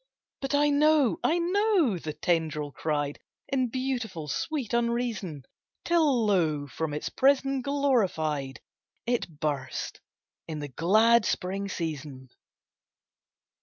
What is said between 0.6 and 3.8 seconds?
know, I know," the tendril cried, In